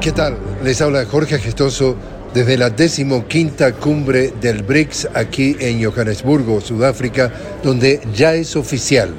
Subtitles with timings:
[0.00, 0.36] ¿Qué tal?
[0.62, 1.96] Les habla Jorge Gestoso
[2.32, 7.32] desde la decimoquinta cumbre del BRICS aquí en Johannesburgo, Sudáfrica,
[7.64, 9.10] donde ya es oficial.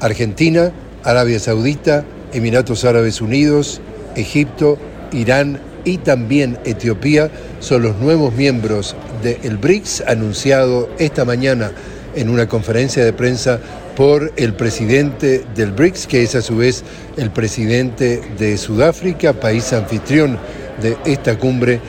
[0.00, 0.72] Argentina,
[1.04, 3.80] Arabia Saudita, Emiratos Árabes Unidos,
[4.16, 4.76] Egipto,
[5.12, 7.30] Irán y también Etiopía
[7.60, 11.70] son los nuevos miembros del BRICS anunciado esta mañana
[12.16, 13.60] en una conferencia de prensa
[13.98, 16.84] por el presidente del BRICS, que es a su vez
[17.16, 20.38] el presidente de Sudáfrica, país anfitrión
[20.80, 21.80] de esta cumbre,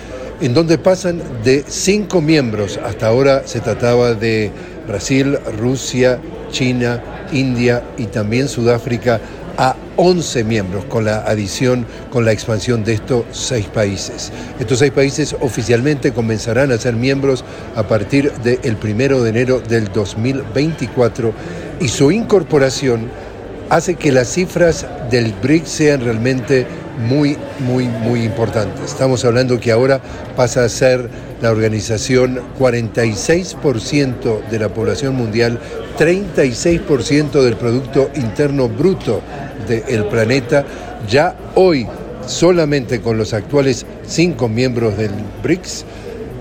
[0.41, 4.50] en donde pasan de cinco miembros, hasta ahora se trataba de
[4.88, 6.20] Brasil, Rusia,
[6.50, 9.22] China, India y también Sudáfrica,
[9.59, 14.31] a 11 miembros con la adición, con la expansión de estos seis países.
[14.59, 17.44] Estos seis países oficialmente comenzarán a ser miembros
[17.76, 21.34] a partir del primero de enero del 2024
[21.80, 23.10] y su incorporación
[23.70, 26.66] hace que las cifras del BRICS sean realmente
[27.08, 28.92] muy, muy, muy importantes.
[28.92, 30.02] Estamos hablando que ahora
[30.36, 31.09] pasa a ser
[31.42, 35.59] la organización 46% de la población mundial,
[35.98, 39.22] 36% del Producto Interno Bruto
[39.68, 40.66] del planeta.
[41.08, 41.88] Ya hoy,
[42.25, 45.12] solamente con los actuales cinco miembros del
[45.44, 45.86] BRICS,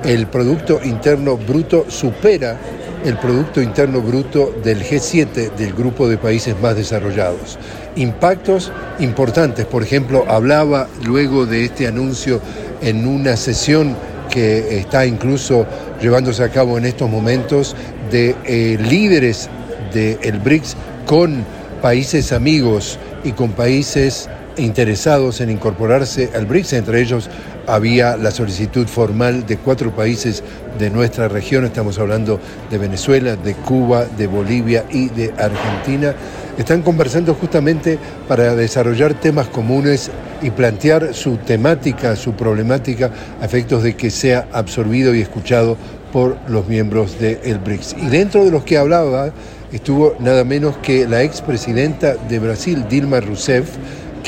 [0.05, 2.59] el Producto Interno Bruto supera
[3.05, 7.59] el Producto Interno Bruto del G7, del grupo de países más desarrollados.
[7.97, 12.41] Impactos importantes, por ejemplo, hablaba luego de este anuncio
[12.81, 13.97] en una sesión
[14.31, 15.67] que está incluso
[16.01, 17.75] llevándose a cabo en estos momentos
[18.11, 19.49] de eh, líderes
[19.93, 21.45] del BRICS con
[21.81, 27.31] países amigos y con países interesados en incorporarse al BRICS, entre ellos
[27.67, 30.43] había la solicitud formal de cuatro países
[30.79, 36.15] de nuestra región, estamos hablando de Venezuela, de Cuba, de Bolivia y de Argentina,
[36.59, 40.11] están conversando justamente para desarrollar temas comunes
[40.43, 45.77] y plantear su temática, su problemática, a efectos de que sea absorbido y escuchado
[46.13, 47.97] por los miembros del BRICS.
[48.01, 49.33] Y dentro de los que hablaba
[49.73, 53.69] estuvo nada menos que la expresidenta de Brasil, Dilma Rousseff,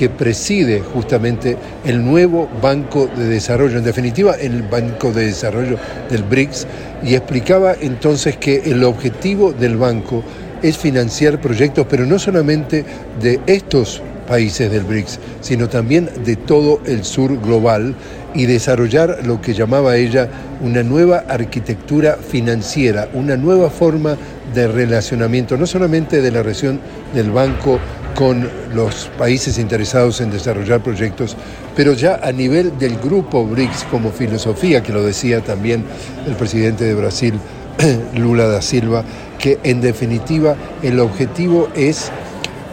[0.01, 5.77] que preside justamente el nuevo Banco de Desarrollo, en definitiva el Banco de Desarrollo
[6.09, 6.67] del BRICS,
[7.05, 10.25] y explicaba entonces que el objetivo del banco
[10.63, 12.83] es financiar proyectos, pero no solamente
[13.21, 17.95] de estos países del BRICS, sino también de todo el sur global
[18.35, 20.31] y desarrollar lo que llamaba ella
[20.63, 24.17] una nueva arquitectura financiera, una nueva forma
[24.55, 26.81] de relacionamiento, no solamente de la relación
[27.13, 27.79] del banco
[28.15, 31.37] con los países interesados en desarrollar proyectos,
[31.75, 35.85] pero ya a nivel del grupo BRICS como filosofía, que lo decía también
[36.27, 37.35] el presidente de Brasil,
[38.15, 39.05] Lula da Silva,
[39.39, 42.11] que en definitiva el objetivo es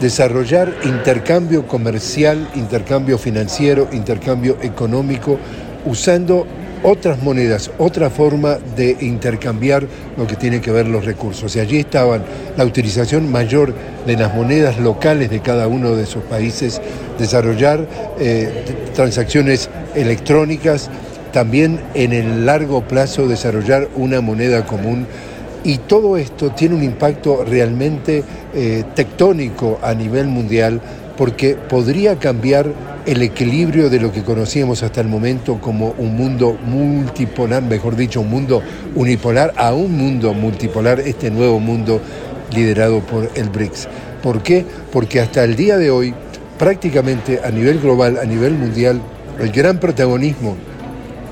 [0.00, 5.38] desarrollar intercambio comercial, intercambio financiero, intercambio económico,
[5.84, 6.46] usando
[6.82, 11.54] otras monedas, otra forma de intercambiar lo que tiene que ver los recursos.
[11.56, 12.22] Y allí estaban
[12.56, 13.74] la utilización mayor
[14.06, 16.80] de las monedas locales de cada uno de esos países,
[17.18, 17.86] desarrollar
[18.18, 20.90] eh, transacciones electrónicas,
[21.32, 25.06] también en el largo plazo desarrollar una moneda común.
[25.64, 28.22] Y todo esto tiene un impacto realmente
[28.54, 30.80] eh, tectónico a nivel mundial
[31.18, 32.72] porque podría cambiar
[33.04, 38.20] el equilibrio de lo que conocíamos hasta el momento como un mundo multipolar, mejor dicho,
[38.20, 38.62] un mundo
[38.94, 42.00] unipolar a un mundo multipolar, este nuevo mundo
[42.54, 43.88] liderado por el BRICS.
[44.22, 44.64] ¿Por qué?
[44.92, 46.14] Porque hasta el día de hoy,
[46.56, 49.00] prácticamente a nivel global, a nivel mundial,
[49.40, 50.56] el gran protagonismo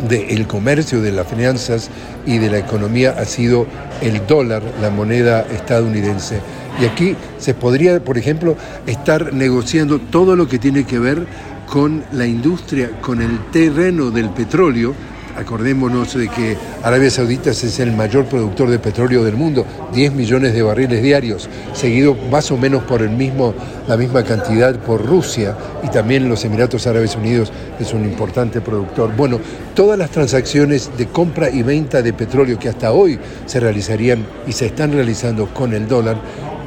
[0.09, 1.91] del comercio, de las finanzas
[2.27, 3.67] y de la economía ha sido
[4.01, 6.41] el dólar, la moneda estadounidense.
[6.81, 11.27] Y aquí se podría, por ejemplo, estar negociando todo lo que tiene que ver
[11.67, 14.95] con la industria, con el terreno del petróleo.
[15.37, 20.55] Acordémonos de que Arabia Saudita es el mayor productor de petróleo del mundo, 10 millones
[20.55, 23.53] de barriles diarios, seguido más o menos por el mismo,
[23.87, 29.15] la misma cantidad por Rusia y también los Emiratos Árabes Unidos es un importante productor.
[29.15, 29.39] Bueno,
[29.75, 34.53] todas las transacciones de compra y venta de petróleo que hasta hoy se realizarían y
[34.53, 36.17] se están realizando con el dólar,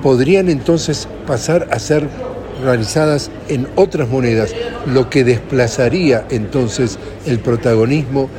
[0.03, 2.07] podrían entonces pasar a ser
[2.63, 4.53] realizadas en otras monedas,
[4.93, 8.29] lo que desplazaría entonces el protagonismo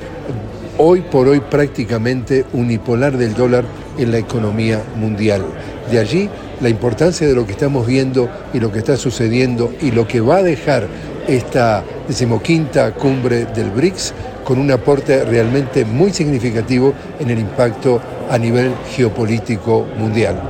[0.79, 3.65] hoy por hoy prácticamente unipolar del dólar
[3.99, 5.45] en la economía mundial.
[5.91, 6.29] De allí
[6.61, 10.21] la importancia de lo que estamos viendo y lo que está sucediendo y lo que
[10.21, 10.87] va a dejar
[11.29, 14.15] esta decimoquinta cumbre del BRICS
[14.45, 18.01] con un aporte realmente muy significativo en el impacto
[18.31, 20.41] a nivel geopolítico mundial.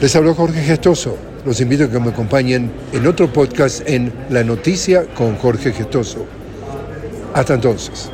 [0.00, 4.42] Les habló Jorge Gestoso los invito a que me acompañen en otro podcast en La
[4.42, 6.26] Noticia con Jorge Getoso.
[7.34, 8.10] Hasta entonces.